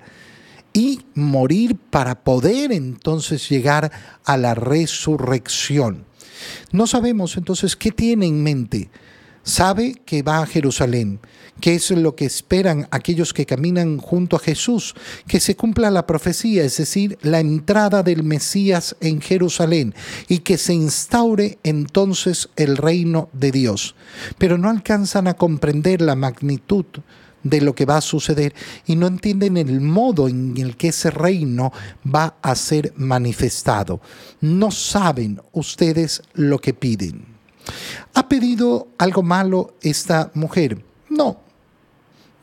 y 0.73 1.01
morir 1.13 1.77
para 1.91 2.15
poder 2.23 2.71
entonces 2.71 3.47
llegar 3.47 3.91
a 4.25 4.37
la 4.37 4.55
resurrección. 4.55 6.03
No 6.71 6.87
sabemos 6.87 7.37
entonces 7.37 7.75
qué 7.75 7.91
tiene 7.91 8.25
en 8.25 8.41
mente. 8.41 8.89
Sabe 9.43 9.95
que 10.05 10.21
va 10.21 10.39
a 10.39 10.45
Jerusalén, 10.45 11.19
que 11.59 11.73
es 11.73 11.89
lo 11.91 12.15
que 12.15 12.25
esperan 12.25 12.87
aquellos 12.91 13.33
que 13.33 13.47
caminan 13.47 13.97
junto 13.97 14.35
a 14.35 14.39
Jesús, 14.39 14.93
que 15.27 15.39
se 15.39 15.55
cumpla 15.55 15.89
la 15.89 16.05
profecía, 16.05 16.63
es 16.63 16.77
decir, 16.77 17.17
la 17.21 17.39
entrada 17.39 18.03
del 18.03 18.23
Mesías 18.23 18.95
en 19.01 19.19
Jerusalén 19.19 19.95
y 20.27 20.39
que 20.39 20.57
se 20.57 20.73
instaure 20.73 21.57
entonces 21.63 22.49
el 22.55 22.77
reino 22.77 23.29
de 23.33 23.51
Dios. 23.51 23.95
Pero 24.37 24.57
no 24.57 24.69
alcanzan 24.69 25.27
a 25.27 25.33
comprender 25.33 26.01
la 26.01 26.15
magnitud 26.15 26.85
de 27.43 27.61
lo 27.61 27.73
que 27.73 27.85
va 27.85 27.97
a 27.97 28.01
suceder 28.01 28.53
y 28.85 28.95
no 28.95 29.07
entienden 29.07 29.57
el 29.57 29.81
modo 29.81 30.27
en 30.27 30.55
el 30.57 30.77
que 30.77 30.89
ese 30.89 31.09
reino 31.09 31.71
va 32.05 32.35
a 32.43 32.55
ser 32.55 32.93
manifestado. 32.95 34.01
No 34.39 34.69
saben 34.69 35.41
ustedes 35.51 36.21
lo 36.33 36.59
que 36.59 36.75
piden. 36.75 37.30
¿Ha 38.13 38.27
pedido 38.27 38.89
algo 38.97 39.23
malo 39.23 39.75
esta 39.81 40.31
mujer? 40.33 40.83
No, 41.09 41.37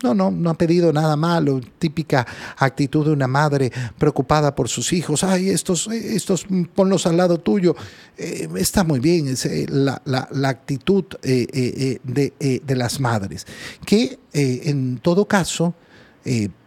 no, 0.02 0.14
no, 0.14 0.30
no 0.30 0.50
ha 0.50 0.54
pedido 0.54 0.92
nada 0.92 1.16
malo, 1.16 1.60
típica 1.78 2.26
actitud 2.56 3.06
de 3.06 3.12
una 3.12 3.26
madre 3.26 3.72
preocupada 3.98 4.54
por 4.54 4.68
sus 4.68 4.92
hijos. 4.92 5.24
Ay, 5.24 5.50
estos, 5.50 5.88
estos 5.88 6.46
ponlos 6.74 7.06
al 7.06 7.16
lado 7.16 7.38
tuyo. 7.38 7.74
Eh, 8.16 8.48
está 8.56 8.84
muy 8.84 9.00
bien 9.00 9.28
eh, 9.28 9.66
la, 9.68 10.00
actitud 10.44 11.04
eh, 11.22 11.98
de, 12.04 12.62
de, 12.64 12.76
las 12.76 13.00
madres, 13.00 13.46
que 13.84 14.18
en 14.32 14.98
todo 14.98 15.26
caso 15.26 15.74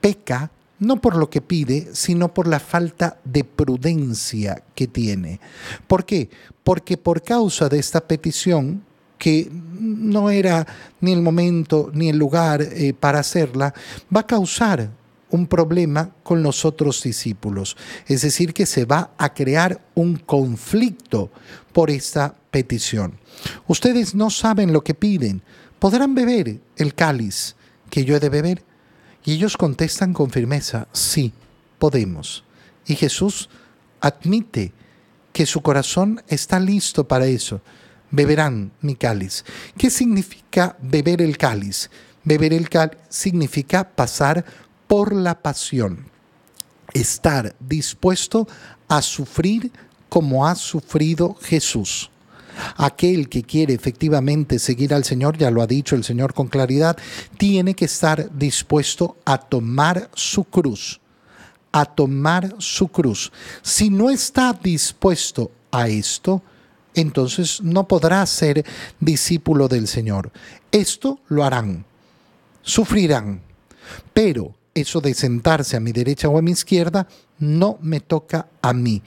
peca 0.02 0.52
no 0.82 1.00
por 1.00 1.16
lo 1.16 1.30
que 1.30 1.42
pide, 1.42 1.90
sino 1.94 2.34
por 2.34 2.48
la 2.48 2.60
falta 2.60 3.20
de 3.24 3.44
prudencia 3.44 4.64
que 4.74 4.88
tiene. 4.88 5.40
¿Por 5.86 6.06
qué? 6.06 6.30
Porque 6.64 6.98
por 6.98 7.22
causa 7.22 7.70
de 7.70 7.78
esta 7.78 8.02
petición, 8.02 8.84
que 9.20 9.48
no 9.52 10.32
era 10.32 10.66
ni 11.00 11.14
el 11.14 11.22
momento 11.22 11.92
ni 11.94 12.10
el 12.10 12.18
lugar 12.18 12.64
eh, 12.64 12.94
para 13.00 13.20
hacerla, 13.20 13.76
va 14.14 14.22
a 14.22 14.28
causar 14.28 14.90
un 15.30 15.46
problema 15.46 16.10
con 16.24 16.42
los 16.42 16.66
otros 16.66 17.04
discípulos. 17.04 17.78
Es 18.08 18.24
decir, 18.24 18.52
que 18.52 18.66
se 18.66 18.86
va 18.86 19.12
a 19.20 19.36
crear 19.36 19.80
un 19.94 20.16
conflicto 20.18 21.30
por 21.74 21.92
esta 21.92 22.34
petición. 22.50 23.20
Ustedes 23.68 24.16
no 24.16 24.32
saben 24.32 24.74
lo 24.74 24.84
que 24.84 24.96
piden. 24.96 25.44
¿Podrán 25.78 26.16
beber 26.16 26.60
el 26.76 26.96
cáliz 26.96 27.56
que 27.92 28.04
yo 28.04 28.16
he 28.16 28.20
de 28.20 28.30
beber? 28.30 28.71
Y 29.24 29.34
ellos 29.34 29.58
contestan 29.58 30.14
con 30.14 30.32
firmeza, 30.32 30.88
sí, 30.92 31.34
podemos. 31.80 32.44
Y 32.86 32.96
Jesús 32.96 33.50
admite 34.00 34.74
que 35.34 35.46
su 35.46 35.62
corazón 35.62 36.24
está 36.28 36.60
listo 36.60 37.08
para 37.08 37.26
eso 37.26 37.62
beberán 38.12 38.72
mi 38.82 38.96
cáliz. 38.96 39.44
¿Qué 39.78 39.90
significa 39.90 40.78
beber 40.82 41.22
el 41.22 41.38
cáliz? 41.38 41.90
Beber 42.24 42.54
el 42.54 42.70
cáliz 42.70 42.98
significa 43.10 43.90
pasar 43.90 44.46
por 44.88 45.14
la 45.16 45.42
pasión, 45.42 46.06
estar 46.94 47.56
dispuesto 47.60 48.48
a 48.88 49.02
sufrir 49.02 49.72
como 50.10 50.46
ha 50.46 50.56
sufrido 50.56 51.36
Jesús. 51.42 52.11
Aquel 52.78 53.30
que 53.30 53.44
quiere 53.44 53.74
efectivamente 53.74 54.60
seguir 54.60 54.94
al 54.94 55.04
Señor, 55.04 55.38
ya 55.38 55.52
lo 55.52 55.62
ha 55.62 55.68
dicho 55.68 55.96
el 55.96 56.04
Señor 56.04 56.34
con 56.34 56.48
claridad, 56.48 56.98
tiene 57.38 57.74
que 57.74 57.86
estar 57.86 58.30
dispuesto 58.38 59.18
a 59.26 59.38
tomar 59.38 60.10
su 60.14 60.44
cruz, 60.44 61.00
a 61.72 61.86
tomar 61.86 62.56
su 62.60 62.88
cruz. 62.88 63.32
Si 63.62 63.90
no 63.90 64.10
está 64.10 64.58
dispuesto 64.62 65.52
a 65.72 65.88
esto, 65.88 66.42
entonces 66.94 67.62
no 67.62 67.88
podrá 67.88 68.26
ser 68.26 68.66
discípulo 69.00 69.68
del 69.68 69.88
Señor. 69.88 70.32
Esto 70.72 71.20
lo 71.28 71.44
harán, 71.44 71.86
sufrirán, 72.62 73.42
pero 74.14 74.56
eso 74.74 75.02
de 75.02 75.14
sentarse 75.14 75.76
a 75.76 75.82
mi 75.82 75.92
derecha 75.92 76.30
o 76.30 76.38
a 76.38 76.42
mi 76.42 76.52
izquierda 76.52 77.08
no 77.40 77.78
me 77.82 78.00
toca 78.00 78.48
a 78.62 78.74
mí. 78.74 79.02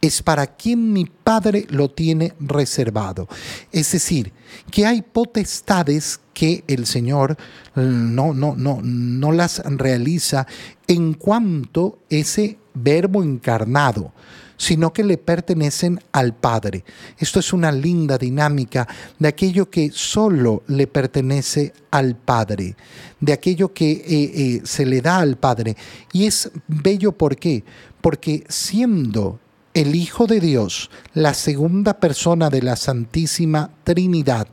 Es 0.00 0.22
para 0.22 0.46
quien 0.46 0.92
mi 0.92 1.06
Padre 1.06 1.66
lo 1.70 1.90
tiene 1.90 2.34
reservado. 2.38 3.28
Es 3.72 3.92
decir, 3.92 4.32
que 4.70 4.86
hay 4.86 5.02
potestades 5.02 6.20
que 6.34 6.64
el 6.66 6.86
Señor 6.86 7.36
no, 7.74 8.34
no, 8.34 8.54
no, 8.56 8.80
no 8.82 9.32
las 9.32 9.62
realiza 9.64 10.46
en 10.86 11.14
cuanto 11.14 11.98
ese 12.10 12.58
verbo 12.74 13.22
encarnado 13.22 14.12
sino 14.56 14.92
que 14.92 15.04
le 15.04 15.18
pertenecen 15.18 16.00
al 16.12 16.34
Padre. 16.34 16.84
Esto 17.18 17.40
es 17.40 17.52
una 17.52 17.70
linda 17.70 18.18
dinámica 18.18 18.86
de 19.18 19.28
aquello 19.28 19.70
que 19.70 19.90
solo 19.92 20.62
le 20.68 20.86
pertenece 20.86 21.72
al 21.90 22.16
Padre, 22.16 22.76
de 23.20 23.32
aquello 23.32 23.72
que 23.72 23.92
eh, 23.92 24.04
eh, 24.08 24.60
se 24.64 24.86
le 24.86 25.00
da 25.00 25.18
al 25.18 25.36
Padre. 25.36 25.76
Y 26.12 26.26
es 26.26 26.50
bello 26.66 27.12
¿por 27.12 27.36
qué? 27.36 27.64
Porque 28.00 28.44
siendo 28.48 29.40
el 29.76 29.94
Hijo 29.94 30.26
de 30.26 30.40
Dios, 30.40 30.90
la 31.12 31.34
segunda 31.34 32.00
persona 32.00 32.48
de 32.48 32.62
la 32.62 32.76
Santísima 32.76 33.72
Trinidad, 33.84 34.48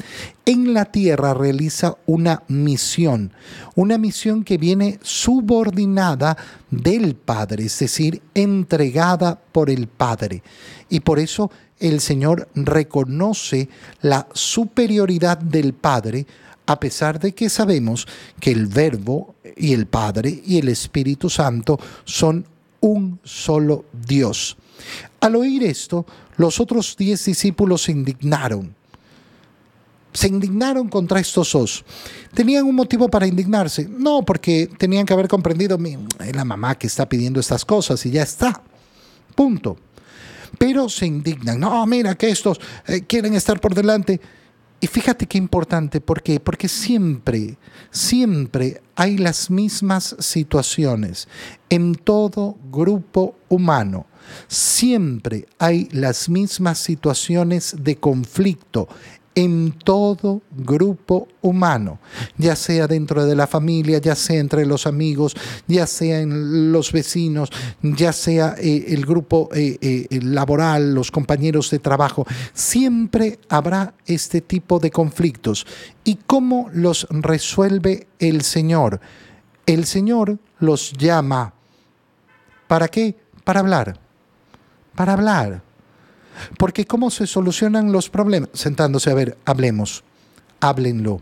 en 0.46 0.74
la 0.74 0.84
tierra 0.84 1.34
realiza 1.34 1.96
una 2.06 2.44
misión, 2.50 3.32
una 3.74 3.98
misión 3.98 4.44
que 4.44 4.58
viene 4.58 5.00
subordinada 5.02 6.36
del 6.70 7.16
Padre, 7.16 7.68
es 7.68 7.80
decir, 7.80 8.22
entregada 8.34 9.40
por 9.40 9.70
el 9.70 9.88
Padre. 9.88 10.44
Y 10.90 11.00
por 11.00 11.20
eso 11.20 11.50
el 11.80 12.02
Señor 12.02 12.50
reconoce 12.54 13.70
la 14.02 14.28
superioridad 14.34 15.38
del 15.38 15.72
Padre, 15.74 16.28
a 16.66 16.82
pesar 16.82 17.18
de 17.18 17.34
que 17.34 17.48
sabemos 17.48 18.10
que 18.42 18.52
el 18.52 18.68
Verbo 18.68 19.36
y 19.56 19.72
el 19.72 19.86
Padre 19.86 20.42
y 20.46 20.58
el 20.58 20.68
Espíritu 20.68 21.30
Santo 21.30 21.80
son 22.04 22.46
un 22.82 23.22
solo 23.24 23.86
Dios. 23.94 24.58
Al 25.24 25.38
oír 25.38 25.64
esto, 25.64 26.06
los 26.36 26.60
otros 26.60 26.98
diez 26.98 27.24
discípulos 27.24 27.84
se 27.84 27.94
indignaron. 27.94 28.76
Se 30.12 30.28
indignaron 30.28 30.90
contra 30.90 31.22
estos 31.22 31.54
dos. 31.54 31.86
¿Tenían 32.34 32.66
un 32.66 32.76
motivo 32.76 33.08
para 33.08 33.26
indignarse? 33.26 33.88
No, 33.88 34.24
porque 34.24 34.70
tenían 34.78 35.06
que 35.06 35.14
haber 35.14 35.30
comprendido, 35.30 35.80
es 36.20 36.36
la 36.36 36.44
mamá 36.44 36.76
que 36.76 36.88
está 36.88 37.08
pidiendo 37.08 37.40
estas 37.40 37.64
cosas 37.64 38.06
y 38.06 38.12
ya 38.12 38.24
está. 38.24 38.62
Punto. 39.34 39.78
Pero 40.58 40.90
se 40.90 41.06
indignan. 41.06 41.58
No, 41.58 41.86
mira 41.86 42.16
que 42.16 42.28
estos 42.28 42.60
eh, 42.86 43.04
quieren 43.04 43.34
estar 43.34 43.62
por 43.62 43.74
delante. 43.74 44.20
Y 44.82 44.88
fíjate 44.88 45.26
qué 45.26 45.38
importante, 45.38 46.02
¿por 46.02 46.22
qué? 46.22 46.42
Porque 46.42 46.68
siempre, 46.68 47.58
siempre 47.92 48.82
hay 48.98 49.18
las 49.18 49.50
mismas 49.50 50.18
situaciones 50.20 51.30
en 51.70 51.96
todo 51.96 52.58
grupo 52.70 53.38
humano. 53.48 54.06
Siempre 54.48 55.48
hay 55.60 55.90
las 55.92 56.30
mismas 56.30 56.80
situaciones 56.80 57.76
de 57.80 57.98
conflicto 57.98 58.88
en 59.36 59.72
todo 59.72 60.42
grupo 60.52 61.28
humano, 61.42 62.00
ya 62.38 62.56
sea 62.56 62.88
dentro 62.88 63.26
de 63.26 63.36
la 63.36 63.48
familia, 63.48 63.98
ya 63.98 64.16
sea 64.16 64.40
entre 64.40 64.66
los 64.66 64.86
amigos, 64.86 65.36
ya 65.68 65.88
sea 65.88 66.20
en 66.20 66.72
los 66.72 66.92
vecinos, 66.92 67.50
ya 67.82 68.14
sea 68.14 68.56
eh, 68.58 68.86
el 68.90 69.06
grupo 69.06 69.50
eh, 69.54 69.78
eh, 69.82 70.20
laboral, 70.22 70.94
los 70.94 71.12
compañeros 71.12 71.72
de 71.72 71.80
trabajo, 71.80 72.26
siempre 72.54 73.40
habrá 73.50 73.96
este 74.06 74.42
tipo 74.42 74.80
de 74.80 74.92
conflictos. 74.92 75.66
¿Y 76.04 76.16
cómo 76.28 76.70
los 76.74 77.08
resuelve 77.10 78.08
el 78.20 78.44
Señor? 78.44 79.00
El 79.66 79.86
Señor 79.86 80.38
los 80.60 80.94
llama. 80.94 81.54
¿Para 82.68 82.88
qué? 82.88 83.16
Para 83.44 83.62
hablar 83.62 84.03
para 84.96 85.14
hablar. 85.14 85.62
Porque 86.58 86.86
¿cómo 86.86 87.12
se 87.12 87.28
solucionan 87.28 87.92
los 87.92 88.10
problemas? 88.10 88.50
Sentándose 88.54 89.12
a 89.12 89.14
ver, 89.14 89.38
hablemos, 89.46 90.04
háblenlo, 90.60 91.22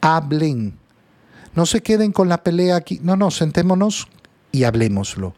hablen. 0.00 0.78
No 1.54 1.66
se 1.66 1.82
queden 1.82 2.12
con 2.12 2.28
la 2.28 2.42
pelea 2.42 2.76
aquí, 2.76 3.00
no, 3.02 3.16
no, 3.16 3.30
sentémonos 3.30 4.08
y 4.52 4.64
hablemoslo. 4.64 5.34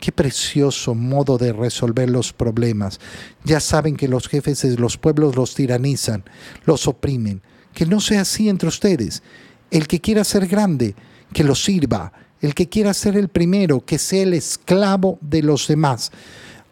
Qué 0.00 0.12
precioso 0.12 0.94
modo 0.94 1.38
de 1.38 1.52
resolver 1.52 2.08
los 2.08 2.32
problemas. 2.32 3.00
Ya 3.42 3.58
saben 3.58 3.96
que 3.96 4.06
los 4.06 4.28
jefes 4.28 4.62
de 4.62 4.76
los 4.76 4.96
pueblos 4.96 5.34
los 5.34 5.54
tiranizan, 5.54 6.22
los 6.64 6.86
oprimen. 6.86 7.42
Que 7.74 7.84
no 7.84 8.00
sea 8.00 8.20
así 8.20 8.48
entre 8.48 8.68
ustedes. 8.68 9.24
El 9.72 9.88
que 9.88 10.00
quiera 10.00 10.22
ser 10.22 10.46
grande, 10.46 10.94
que 11.32 11.42
lo 11.42 11.56
sirva. 11.56 12.12
El 12.40 12.54
que 12.54 12.68
quiera 12.68 12.94
ser 12.94 13.16
el 13.16 13.28
primero, 13.28 13.84
que 13.84 13.98
sea 13.98 14.22
el 14.22 14.34
esclavo 14.34 15.18
de 15.20 15.42
los 15.42 15.66
demás 15.66 16.12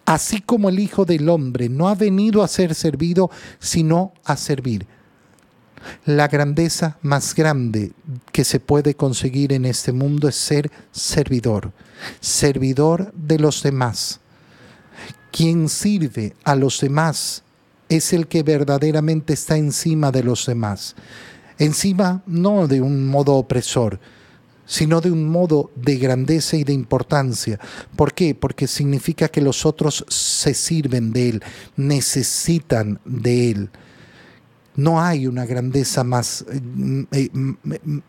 así 0.06 0.40
como 0.40 0.68
el 0.68 0.78
Hijo 0.78 1.04
del 1.04 1.28
Hombre 1.28 1.68
no 1.68 1.88
ha 1.88 1.94
venido 1.94 2.42
a 2.42 2.48
ser 2.48 2.74
servido, 2.74 3.30
sino 3.58 4.14
a 4.24 4.36
servir. 4.36 4.86
La 6.04 6.28
grandeza 6.28 6.96
más 7.02 7.34
grande 7.34 7.92
que 8.32 8.44
se 8.44 8.60
puede 8.60 8.94
conseguir 8.94 9.52
en 9.52 9.66
este 9.66 9.92
mundo 9.92 10.28
es 10.28 10.36
ser 10.36 10.70
servidor, 10.90 11.72
servidor 12.20 13.12
de 13.14 13.38
los 13.38 13.62
demás. 13.62 14.20
Quien 15.30 15.68
sirve 15.68 16.34
a 16.44 16.54
los 16.56 16.80
demás 16.80 17.42
es 17.88 18.12
el 18.12 18.26
que 18.26 18.42
verdaderamente 18.42 19.34
está 19.34 19.56
encima 19.56 20.10
de 20.10 20.22
los 20.24 20.46
demás. 20.46 20.96
Encima 21.58 22.22
no 22.26 22.66
de 22.66 22.80
un 22.80 23.06
modo 23.06 23.34
opresor, 23.34 24.00
sino 24.66 25.00
de 25.00 25.10
un 25.10 25.28
modo 25.28 25.70
de 25.76 25.96
grandeza 25.96 26.56
y 26.56 26.64
de 26.64 26.72
importancia. 26.72 27.58
¿Por 27.94 28.12
qué? 28.12 28.34
Porque 28.34 28.66
significa 28.66 29.28
que 29.28 29.40
los 29.40 29.64
otros 29.64 30.04
se 30.08 30.52
sirven 30.52 31.12
de 31.12 31.28
Él, 31.30 31.42
necesitan 31.76 33.00
de 33.04 33.50
Él. 33.50 33.70
No 34.74 35.00
hay 35.00 35.26
una 35.26 35.46
grandeza 35.46 36.04
más 36.04 36.44
eh, 37.12 37.30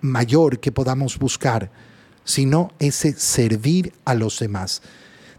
mayor 0.02 0.60
que 0.60 0.72
podamos 0.72 1.18
buscar, 1.18 1.72
sino 2.26 2.74
ese 2.80 3.14
servir 3.14 3.94
a 4.04 4.16
los 4.16 4.40
demás. 4.40 4.82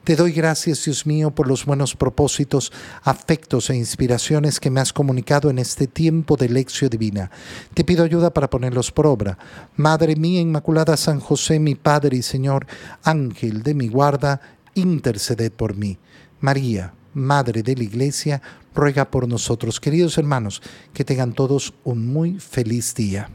Te 0.09 0.17
doy 0.17 0.33
gracias, 0.33 0.87
Dios 0.87 1.05
mío, 1.05 1.33
por 1.33 1.47
los 1.47 1.67
buenos 1.67 1.95
propósitos, 1.95 2.73
afectos 3.03 3.69
e 3.69 3.77
inspiraciones 3.77 4.59
que 4.59 4.71
me 4.71 4.81
has 4.81 4.95
comunicado 4.95 5.51
en 5.51 5.59
este 5.59 5.87
tiempo 5.87 6.39
de 6.39 6.49
lección 6.49 6.89
divina. 6.89 7.31
Te 7.75 7.85
pido 7.85 8.05
ayuda 8.05 8.33
para 8.33 8.49
ponerlos 8.49 8.91
por 8.91 9.07
obra. 9.07 9.37
Madre 9.77 10.17
mía 10.17 10.41
Inmaculada 10.41 10.97
San 10.97 11.21
José, 11.21 11.59
mi 11.59 11.75
Padre 11.75 12.17
y 12.17 12.23
Señor, 12.23 12.67
Ángel 13.03 13.63
de 13.63 13.75
mi 13.75 13.89
guarda, 13.89 14.41
interceded 14.73 15.53
por 15.53 15.77
mí. 15.77 15.99
María, 16.41 16.95
Madre 17.13 17.63
de 17.63 17.77
la 17.77 17.83
Iglesia, 17.83 18.41
ruega 18.75 19.11
por 19.11 19.29
nosotros. 19.29 19.79
Queridos 19.79 20.17
hermanos, 20.17 20.63
que 20.95 21.05
tengan 21.05 21.35
todos 21.35 21.75
un 21.85 22.07
muy 22.07 22.41
feliz 22.41 22.95
día. 22.95 23.29